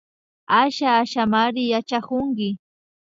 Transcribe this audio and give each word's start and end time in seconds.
Asha 0.61 0.89
Ashamari 1.01 1.63
yachakunki 1.73 2.49